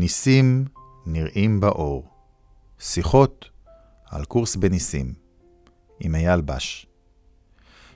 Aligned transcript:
ניסים 0.00 0.64
נראים 1.06 1.60
באור. 1.60 2.08
שיחות 2.78 3.48
על 4.10 4.24
קורס 4.24 4.56
בניסים 4.56 5.14
עם 6.00 6.14
אייל 6.14 6.40
בש. 6.40 6.86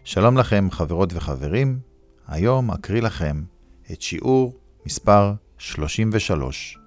שלום 0.05 0.39
לכם 0.39 0.69
חברות 0.71 1.13
וחברים, 1.13 1.81
היום 2.29 2.71
אקריא 2.71 3.03
לכם 3.03 3.43
את 3.93 4.03
שיעור 4.03 4.57
מספר 4.87 5.33
33. 5.59 6.79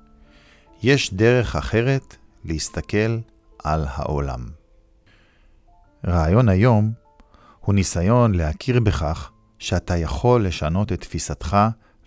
יש 0.84 1.14
דרך 1.14 1.55
אחרת 1.55 2.16
להסתכל 2.45 3.18
על 3.63 3.86
העולם. 3.88 4.45
רעיון 6.05 6.50
היום 6.50 6.91
הוא 7.59 7.75
ניסיון 7.75 8.34
להכיר 8.34 8.79
בכך 8.79 9.32
שאתה 9.59 9.97
יכול 9.97 10.45
לשנות 10.45 10.91
את 10.91 11.02
תפיסתך 11.02 11.57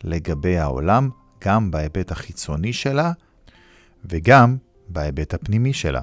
לגבי 0.05 0.59
העולם 0.59 1.11
גם 1.45 1.71
בהיבט 1.71 2.11
החיצוני 2.11 2.73
שלה 2.73 3.13
וגם 4.05 4.57
בהיבט 4.89 5.35
הפנימי 5.35 5.73
שלה. 5.73 6.01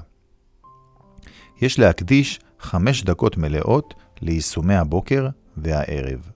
יש 1.60 1.78
להקדיש 1.78 2.40
חמש 2.60 3.04
דקות 3.04 3.36
מלאות 3.36 3.94
ליישומי 4.20 4.74
הבוקר 4.74 5.28
והערב. 5.56 6.30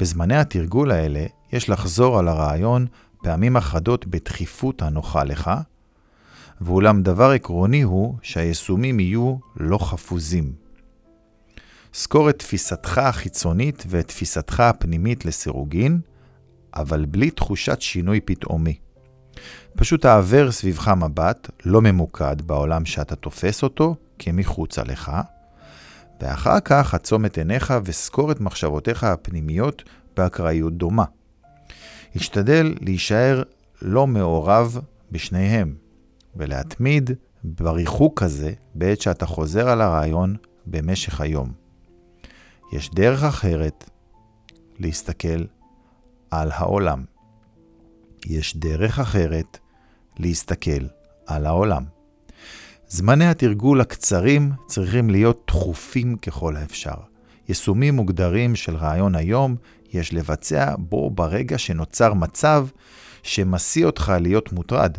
בזמני 0.00 0.36
התרגול 0.36 0.90
האלה 0.90 1.26
יש 1.52 1.68
לחזור 1.68 2.18
על 2.18 2.28
הרעיון 2.28 2.86
פעמים 3.22 3.56
אחדות 3.56 4.06
בדחיפות 4.06 4.82
הנוחה 4.82 5.24
לך, 5.24 5.50
ואולם 6.60 7.02
דבר 7.02 7.30
עקרוני 7.30 7.82
הוא 7.82 8.14
שהיישומים 8.22 9.00
יהיו 9.00 9.36
לא 9.56 9.78
חפוזים. 9.78 10.52
זכור 11.94 12.30
את 12.30 12.38
תפיסתך 12.38 12.98
החיצונית 12.98 13.84
ואת 13.88 14.08
תפיסתך 14.08 14.60
הפנימית 14.60 15.24
לסירוגין, 15.24 16.00
אבל 16.80 17.04
בלי 17.04 17.30
תחושת 17.30 17.80
שינוי 17.80 18.20
פתאומי. 18.20 18.78
פשוט 19.76 20.02
תעבר 20.02 20.50
סביבך 20.50 20.88
מבט 20.88 21.50
לא 21.64 21.82
ממוקד 21.82 22.42
בעולם 22.42 22.84
שאתה 22.84 23.16
תופס 23.16 23.62
אותו 23.62 23.96
כמחוצה 24.18 24.82
לך, 24.82 25.12
ואחר 26.20 26.60
כך 26.60 26.94
עצום 26.94 27.24
את 27.24 27.38
עיניך 27.38 27.74
וסקור 27.84 28.32
את 28.32 28.40
מחשבותיך 28.40 29.04
הפנימיות 29.04 29.82
באקראיות 30.16 30.76
דומה. 30.76 31.04
השתדל 32.16 32.74
להישאר 32.80 33.42
לא 33.82 34.06
מעורב 34.06 34.78
בשניהם, 35.12 35.74
ולהתמיד 36.36 37.10
בריחוק 37.44 38.22
הזה 38.22 38.52
בעת 38.74 39.00
שאתה 39.00 39.26
חוזר 39.26 39.68
על 39.68 39.80
הרעיון 39.80 40.36
במשך 40.66 41.20
היום. 41.20 41.52
יש 42.72 42.90
דרך 42.90 43.22
אחרת 43.22 43.90
להסתכל 44.78 45.44
על 46.30 46.50
העולם. 46.52 47.04
יש 48.26 48.56
דרך 48.56 48.98
אחרת 48.98 49.58
להסתכל 50.18 50.86
על 51.26 51.46
העולם. 51.46 51.84
זמני 52.88 53.26
התרגול 53.26 53.80
הקצרים 53.80 54.52
צריכים 54.66 55.10
להיות 55.10 55.42
תכופים 55.46 56.16
ככל 56.16 56.56
האפשר. 56.56 56.94
יישומים 57.48 57.94
מוגדרים 57.94 58.56
של 58.56 58.76
רעיון 58.76 59.14
היום 59.14 59.56
יש 59.92 60.14
לבצע 60.14 60.74
בו 60.78 61.10
ברגע 61.10 61.58
שנוצר 61.58 62.14
מצב 62.14 62.66
שמשיא 63.22 63.86
אותך 63.86 64.12
להיות 64.20 64.52
מוטרד. 64.52 64.98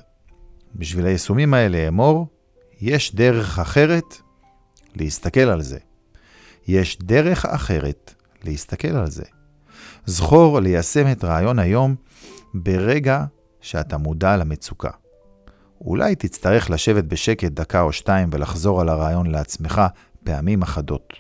בשביל 0.75 1.05
היישומים 1.05 1.53
האלה 1.53 1.87
אמור, 1.87 2.27
יש 2.81 3.15
דרך 3.15 3.59
אחרת 3.59 4.15
להסתכל 4.95 5.39
על 5.39 5.61
זה. 5.61 5.77
יש 6.67 6.97
דרך 6.99 7.45
אחרת 7.45 8.13
להסתכל 8.43 8.95
על 8.95 9.09
זה. 9.09 9.23
זכור 10.05 10.59
ליישם 10.59 11.11
את 11.11 11.23
רעיון 11.23 11.59
היום 11.59 11.95
ברגע 12.53 13.23
שאתה 13.61 13.97
מודע 13.97 14.37
למצוקה. 14.37 14.91
אולי 15.81 16.15
תצטרך 16.15 16.69
לשבת 16.69 17.03
בשקט 17.03 17.51
דקה 17.51 17.81
או 17.81 17.91
שתיים 17.91 18.29
ולחזור 18.31 18.81
על 18.81 18.89
הרעיון 18.89 19.31
לעצמך 19.31 19.81
פעמים 20.23 20.61
אחדות. 20.61 21.13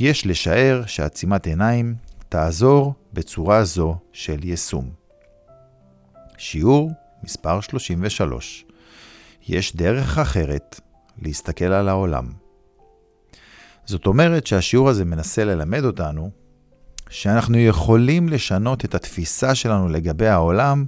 יש 0.00 0.26
לשער 0.26 0.82
שעצימת 0.86 1.46
עיניים 1.46 1.94
תעזור 2.28 2.94
בצורה 3.12 3.64
זו 3.64 3.96
של 4.12 4.44
יישום. 4.44 4.90
שיעור 6.38 6.90
מספר 7.22 7.60
33 7.60 8.64
יש 9.48 9.76
דרך 9.76 10.18
אחרת 10.18 10.80
להסתכל 11.22 11.64
על 11.64 11.88
העולם. 11.88 12.32
זאת 13.86 14.06
אומרת 14.06 14.46
שהשיעור 14.46 14.88
הזה 14.88 15.04
מנסה 15.04 15.44
ללמד 15.44 15.84
אותנו 15.84 16.30
שאנחנו 17.10 17.58
יכולים 17.58 18.28
לשנות 18.28 18.84
את 18.84 18.94
התפיסה 18.94 19.54
שלנו 19.54 19.88
לגבי 19.88 20.26
העולם 20.26 20.84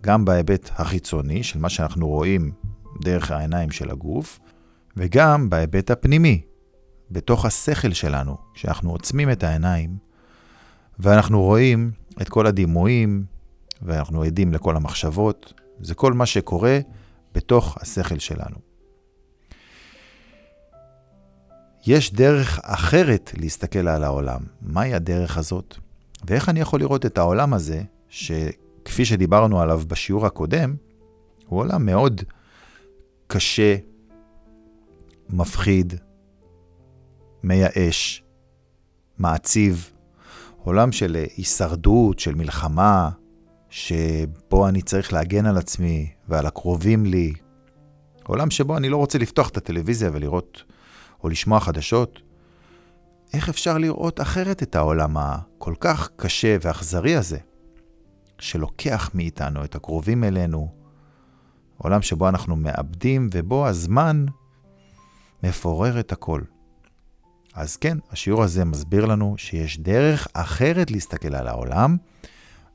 גם 0.00 0.24
בהיבט 0.24 0.70
החיצוני 0.76 1.42
של 1.42 1.58
מה 1.58 1.68
שאנחנו 1.68 2.08
רואים 2.08 2.52
דרך 3.00 3.30
העיניים 3.30 3.70
של 3.70 3.90
הגוף, 3.90 4.40
וגם 4.96 5.50
בהיבט 5.50 5.90
הפנימי, 5.90 6.42
בתוך 7.10 7.44
השכל 7.44 7.92
שלנו, 7.92 8.36
כשאנחנו 8.54 8.90
עוצמים 8.90 9.30
את 9.30 9.44
העיניים 9.44 9.96
ואנחנו 10.98 11.42
רואים 11.42 11.90
את 12.22 12.28
כל 12.28 12.46
הדימויים 12.46 13.24
ואנחנו 13.82 14.22
עדים 14.22 14.52
לכל 14.52 14.76
המחשבות, 14.76 15.52
זה 15.80 15.94
כל 15.94 16.12
מה 16.12 16.26
שקורה 16.26 16.78
בתוך 17.34 17.78
השכל 17.80 18.18
שלנו. 18.18 18.67
יש 21.88 22.12
דרך 22.12 22.60
אחרת 22.62 23.30
להסתכל 23.36 23.88
על 23.88 24.04
העולם. 24.04 24.40
מהי 24.62 24.94
הדרך 24.94 25.38
הזאת? 25.38 25.76
ואיך 26.24 26.48
אני 26.48 26.60
יכול 26.60 26.80
לראות 26.80 27.06
את 27.06 27.18
העולם 27.18 27.54
הזה, 27.54 27.82
שכפי 28.08 29.04
שדיברנו 29.04 29.60
עליו 29.60 29.82
בשיעור 29.88 30.26
הקודם, 30.26 30.74
הוא 31.46 31.60
עולם 31.60 31.86
מאוד 31.86 32.20
קשה, 33.26 33.76
מפחיד, 35.30 35.94
מייאש, 37.42 38.22
מעציב, 39.18 39.90
עולם 40.64 40.92
של 40.92 41.24
הישרדות, 41.36 42.18
של 42.18 42.34
מלחמה, 42.34 43.10
שבו 43.70 44.68
אני 44.68 44.82
צריך 44.82 45.12
להגן 45.12 45.46
על 45.46 45.56
עצמי 45.56 46.10
ועל 46.28 46.46
הקרובים 46.46 47.06
לי. 47.06 47.32
עולם 48.26 48.50
שבו 48.50 48.76
אני 48.76 48.88
לא 48.88 48.96
רוצה 48.96 49.18
לפתוח 49.18 49.48
את 49.48 49.56
הטלוויזיה 49.56 50.10
ולראות 50.12 50.62
או 51.22 51.28
לשמוע 51.28 51.60
חדשות. 51.60 52.20
איך 53.32 53.48
אפשר 53.48 53.78
לראות 53.78 54.20
אחרת 54.20 54.62
את 54.62 54.76
העולם 54.76 55.16
הכל 55.16 55.74
כך 55.80 56.10
קשה 56.16 56.56
ואכזרי 56.60 57.16
הזה, 57.16 57.38
שלוקח 58.38 59.10
מאיתנו 59.14 59.64
את 59.64 59.74
הקרובים 59.74 60.24
אלינו, 60.24 60.68
עולם 61.76 62.02
שבו 62.02 62.28
אנחנו 62.28 62.56
מאבדים 62.56 63.28
ובו 63.32 63.66
הזמן 63.66 64.26
מפורר 65.42 66.00
את 66.00 66.12
הכל. 66.12 66.40
אז 67.54 67.76
כן, 67.76 67.98
השיעור 68.10 68.42
הזה 68.42 68.64
מסביר 68.64 69.04
לנו 69.06 69.34
שיש 69.38 69.78
דרך 69.78 70.28
אחרת 70.32 70.90
להסתכל 70.90 71.34
על 71.34 71.48
העולם, 71.48 71.96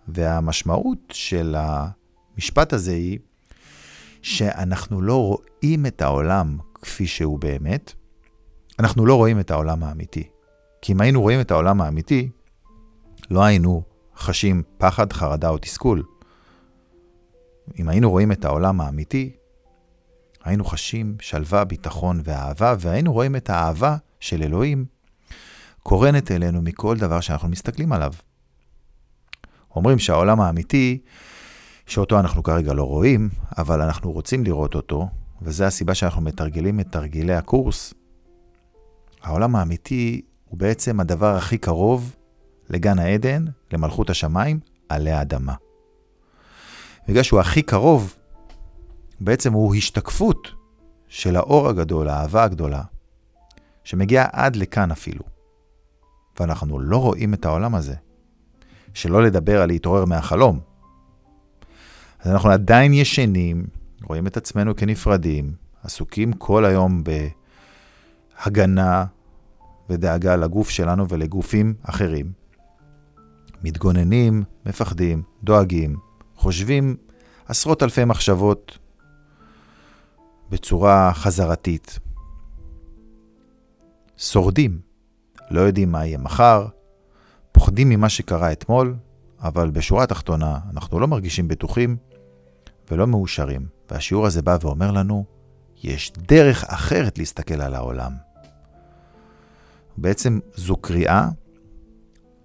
והמשמעות 0.08 0.98
של 1.12 1.56
המשפט 1.58 2.74
הזה 2.74 2.92
היא 2.92 3.20
שאנחנו 4.22 5.02
לא 5.02 5.16
רואים 5.16 5.86
את 5.86 6.02
העולם 6.02 6.58
כפי 6.74 7.08
שהוא 7.08 7.40
באמת, 7.40 7.94
אנחנו 8.80 9.06
לא 9.06 9.16
רואים 9.16 9.40
את 9.40 9.52
העולם 9.52 9.84
האמיתי. 9.84 10.30
כי 10.82 10.94
אם 10.94 11.02
היינו 11.02 11.22
רואים 11.22 11.42
את 11.42 11.52
העולם 11.52 11.82
האמיתי, 11.82 12.30
לא 13.32 13.44
היינו 13.44 13.84
חשים 14.18 14.64
פחד, 14.78 15.14
חרדה 15.14 15.50
או 15.50 15.58
תסכול. 15.58 16.04
אם 17.80 17.90
היינו 17.90 18.10
רואים 18.10 18.32
את 18.32 18.46
העולם 18.46 18.82
האמיתי, 18.82 19.36
היינו 20.44 20.66
חשים 20.66 21.16
שלווה, 21.20 21.64
ביטחון 21.64 22.22
ואהבה, 22.24 22.76
והיינו 22.80 23.14
רואים 23.14 23.36
את 23.36 23.50
האהבה 23.50 23.98
של 24.20 24.44
אלוהים 24.44 24.86
קורנת 25.84 26.32
אלינו 26.32 26.62
מכל 26.62 26.98
דבר 26.98 27.20
שאנחנו 27.20 27.50
מסתכלים 27.50 27.94
עליו. 27.94 28.14
אומרים 29.76 30.00
שהעולם 30.00 30.42
האמיתי, 30.42 31.02
שאותו 31.86 32.20
אנחנו 32.20 32.44
כרגע 32.44 32.74
לא 32.74 32.84
רואים, 32.84 33.30
אבל 33.58 33.82
אנחנו 33.82 34.12
רוצים 34.12 34.44
לראות 34.44 34.76
אותו, 34.76 35.08
וזו 35.42 35.64
הסיבה 35.64 35.94
שאנחנו 35.94 36.22
מתרגלים 36.22 36.80
את 36.80 36.88
תרגילי 36.92 37.34
הקורס, 37.34 37.94
העולם 39.24 39.56
האמיתי 39.56 40.22
הוא 40.46 40.60
בעצם 40.60 41.00
הדבר 41.00 41.36
הכי 41.36 41.58
קרוב 41.58 42.16
לגן 42.70 43.00
העדן, 43.00 43.46
למלכות 43.72 44.10
השמיים, 44.10 44.60
עלי 44.90 45.12
האדמה. 45.12 45.54
בגלל 47.08 47.24
שהוא 47.24 47.40
הכי 47.40 47.62
קרוב, 47.62 48.16
בעצם 49.20 49.54
הוא 49.54 49.76
השתקפות 49.76 50.48
של 51.08 51.36
האור 51.36 51.70
הגדול, 51.70 52.10
האהבה 52.10 52.44
הגדולה, 52.44 52.82
שמגיעה 53.84 54.26
עד 54.32 54.56
לכאן 54.56 54.92
אפילו. 54.92 55.24
ואנחנו 56.40 56.80
לא 56.80 56.98
רואים 56.98 57.34
את 57.34 57.46
העולם 57.46 57.76
הזה. 57.76 57.96
שלא 58.94 59.24
לדבר 59.24 59.62
על 59.62 59.68
להתעורר 59.68 60.06
מהחלום. 60.06 60.60
אז 62.20 62.32
אנחנו 62.32 62.50
עדיין 62.50 62.94
ישנים, 62.94 63.66
רואים 64.04 64.28
את 64.28 64.38
עצמנו 64.38 64.76
כנפרדים, 64.76 65.54
עסוקים 65.84 66.34
כל 66.34 66.66
היום 66.66 67.04
בהגנה 68.44 69.06
ודאגה 69.90 70.36
לגוף 70.36 70.70
שלנו 70.70 71.10
ולגופים 71.10 71.74
אחרים. 71.84 72.32
מתגוננים, 73.64 74.44
מפחדים, 74.66 75.24
דואגים, 75.44 75.98
חושבים 76.36 76.96
עשרות 77.48 77.84
אלפי 77.84 78.06
מחשבות 78.06 78.78
בצורה 80.50 81.12
חזרתית. 81.14 82.00
שורדים, 84.18 84.80
לא 85.52 85.62
יודעים 85.62 85.92
מה 85.92 86.06
יהיה 86.06 86.18
מחר, 86.18 86.68
פוחדים 87.52 87.90
ממה 87.90 88.10
שקרה 88.10 88.52
אתמול, 88.52 88.96
אבל 89.40 89.70
בשורה 89.72 90.04
התחתונה 90.04 90.60
אנחנו 90.72 91.00
לא 91.00 91.08
מרגישים 91.08 91.48
בטוחים 91.48 91.98
ולא 92.92 93.08
מאושרים. 93.08 93.68
והשיעור 93.92 94.26
הזה 94.26 94.42
בא 94.42 94.58
ואומר 94.62 94.92
לנו, 94.92 95.26
יש 95.84 96.12
דרך 96.18 96.64
אחרת 96.64 97.18
להסתכל 97.18 97.62
על 97.62 97.76
העולם. 97.76 98.33
בעצם 99.98 100.40
זו 100.56 100.76
קריאה 100.76 101.30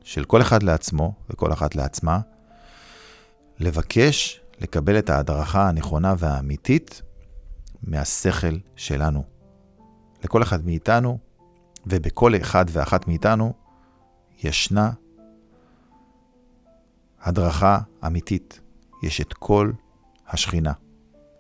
של 0.05 0.25
כל 0.25 0.43
אחד 0.43 0.63
לעצמו 0.63 1.15
וכל 1.31 1.53
אחת 1.53 1.75
לעצמה, 1.75 2.21
לבקש 3.59 4.41
לקבל 4.61 4.99
את 4.99 5.11
ההדרכה 5.11 5.69
הנכונה 5.69 6.15
והאמיתית 6.19 7.03
מהשכל 7.83 8.57
שלנו. 8.77 9.25
לכל 10.25 10.43
אחד 10.43 10.67
מאיתנו, 10.67 11.19
ובכל 11.87 12.37
אחד 12.37 12.65
ואחת 12.69 13.09
מאיתנו, 13.09 13.53
ישנה 14.43 14.91
הדרכה 17.23 17.79
אמיתית. 18.07 18.61
יש 19.03 19.21
את 19.21 19.33
כל 19.33 19.73
השכינה. 20.29 20.73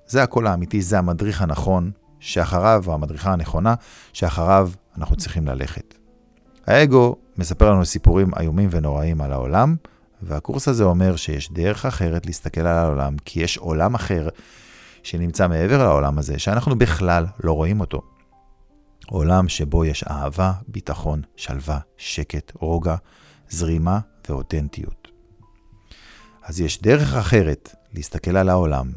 זה 0.06 0.22
הקול 0.22 0.46
האמיתי, 0.46 0.82
זה 0.82 0.98
המדריך 0.98 1.42
הנכון, 1.42 1.90
שאחריו, 2.20 2.84
או 2.86 2.94
המדריכה 2.94 3.32
הנכונה, 3.32 3.74
שאחריו 4.12 4.70
אנחנו 4.98 5.16
צריכים 5.16 5.46
ללכת. 5.46 5.94
האגו 6.66 7.16
מספר 7.36 7.70
לנו 7.70 7.84
סיפורים 7.84 8.30
איומים 8.40 8.68
ונוראים 8.72 9.20
על 9.20 9.32
העולם, 9.32 9.76
והקורס 10.22 10.68
הזה 10.68 10.84
אומר 10.84 11.16
שיש 11.16 11.52
דרך 11.52 11.86
אחרת 11.86 12.26
להסתכל 12.26 12.60
על 12.60 12.76
העולם, 12.76 13.16
כי 13.24 13.40
יש 13.40 13.58
עולם 13.58 13.94
אחר 13.94 14.28
שנמצא 15.02 15.48
מעבר 15.48 15.78
לעולם 15.78 16.18
הזה, 16.18 16.38
שאנחנו 16.38 16.78
בכלל 16.78 17.26
לא 17.44 17.52
רואים 17.52 17.80
אותו. 17.80 18.02
עולם 19.06 19.48
שבו 19.48 19.84
יש 19.84 20.04
אהבה, 20.04 20.52
ביטחון, 20.68 21.22
שלווה, 21.36 21.78
שקט, 21.96 22.52
רוגע, 22.54 22.96
זרימה 23.48 23.98
ואותנטיות. 24.28 25.08
אז 26.42 26.60
יש 26.60 26.82
דרך 26.82 27.14
אחרת 27.14 27.74
להסתכל 27.94 28.36
על 28.36 28.48
העולם, 28.48 28.92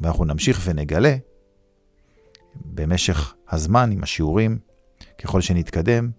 ואנחנו 0.00 0.24
נמשיך 0.24 0.60
ונגלה 0.64 1.16
במשך 2.64 3.34
הזמן 3.50 3.92
עם 3.92 4.02
השיעורים, 4.02 4.58
ככל 5.22 5.40
שנתקדם, 5.40 6.10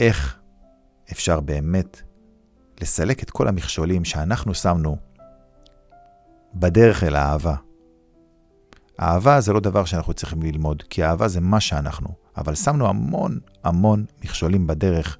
איך 0.00 0.38
אפשר 1.12 1.40
באמת 1.40 2.02
לסלק 2.80 3.22
את 3.22 3.30
כל 3.30 3.48
המכשולים 3.48 4.04
שאנחנו 4.04 4.54
שמנו 4.54 4.96
בדרך 6.54 7.04
אל 7.04 7.16
האהבה. 7.16 7.54
אהבה 9.00 9.40
זה 9.40 9.52
לא 9.52 9.60
דבר 9.60 9.84
שאנחנו 9.84 10.14
צריכים 10.14 10.42
ללמוד, 10.42 10.82
כי 10.90 11.04
אהבה 11.04 11.28
זה 11.28 11.40
מה 11.40 11.60
שאנחנו, 11.60 12.08
אבל 12.36 12.54
שמנו 12.54 12.88
המון 12.88 13.38
המון 13.64 14.04
מכשולים 14.24 14.66
בדרך 14.66 15.18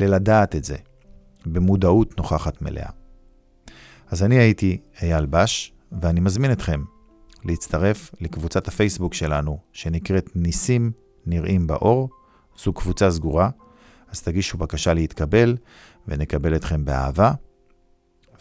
ללדעת 0.00 0.56
את 0.56 0.64
זה, 0.64 0.76
במודעות 1.46 2.18
נוכחת 2.18 2.62
מלאה. 2.62 2.90
אז 4.10 4.22
אני 4.22 4.38
הייתי 4.38 4.80
אייל 5.02 5.26
בש, 5.26 5.72
ואני 6.02 6.20
מזמין 6.20 6.52
אתכם 6.52 6.82
להצטרף 7.44 8.10
לקבוצת 8.20 8.68
הפייסבוק 8.68 9.14
שלנו, 9.14 9.58
שנקראת 9.72 10.30
ניסים 10.34 10.92
נראים 11.28 11.66
באור. 11.66 12.08
זו 12.58 12.72
קבוצה 12.72 13.10
סגורה, 13.10 13.50
אז 14.10 14.22
תגישו 14.22 14.58
בקשה 14.58 14.94
להתקבל, 14.94 15.56
ונקבל 16.08 16.56
אתכם 16.56 16.84
באהבה. 16.84 17.32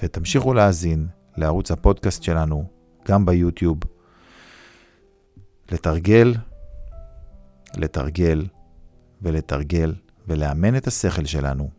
ותמשיכו 0.04 0.54
להאזין 0.54 1.08
לערוץ 1.38 1.72
הפודקאסט 1.72 2.24
שלנו, 2.24 2.70
גם 3.08 3.26
ביוטיוב. 3.26 3.78
לתרגל, 5.72 6.36
לתרגל 7.78 8.48
ולתרגל, 9.22 9.96
ולאמן 10.28 10.78
את 10.78 10.88
השכל 10.88 11.26
שלנו 11.26 11.70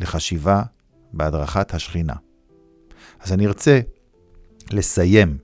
לחשיבה 0.00 0.62
בהדרכת 1.12 1.74
השכינה. 1.74 2.14
אז 3.20 3.32
אני 3.32 3.46
ארצה 3.46 3.80
לסיים 4.70 5.38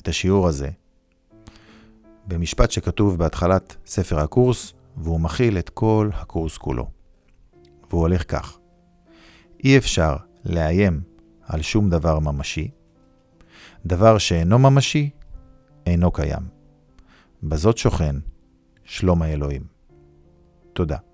את 0.00 0.08
השיעור 0.08 0.48
הזה 0.48 0.70
במשפט 2.26 2.70
שכתוב 2.70 3.18
בהתחלת 3.18 3.76
ספר 3.86 4.18
הקורס, 4.18 4.72
והוא 4.96 5.20
מכיל 5.20 5.58
את 5.58 5.68
כל 5.68 6.10
הקורס 6.14 6.58
כולו. 6.58 6.90
והוא 7.90 8.00
הולך 8.00 8.30
כך: 8.30 8.58
אי 9.64 9.78
אפשר 9.78 10.16
לאיים 10.44 11.00
על 11.42 11.62
שום 11.62 11.90
דבר 11.90 12.18
ממשי. 12.18 12.70
דבר 13.86 14.18
שאינו 14.18 14.58
ממשי, 14.58 15.10
אינו 15.86 16.10
קיים. 16.10 16.42
בזאת 17.42 17.78
שוכן 17.78 18.16
שלום 18.84 19.22
האלוהים. 19.22 19.62
תודה. 20.72 21.11